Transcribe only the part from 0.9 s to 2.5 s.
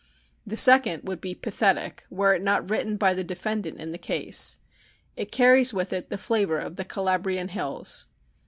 would be pathetic were it